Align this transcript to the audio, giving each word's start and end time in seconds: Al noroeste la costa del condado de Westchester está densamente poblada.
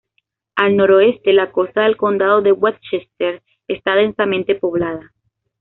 Al 0.55 0.75
noroeste 0.77 1.31
la 1.31 1.51
costa 1.51 1.83
del 1.83 1.95
condado 1.95 2.41
de 2.41 2.51
Westchester 2.53 3.43
está 3.67 3.93
densamente 3.95 4.55
poblada. 4.55 5.13